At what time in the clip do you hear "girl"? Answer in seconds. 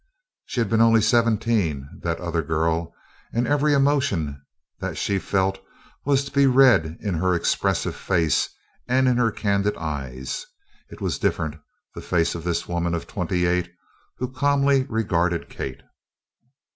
2.41-2.91